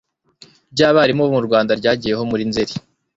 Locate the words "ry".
0.73-0.81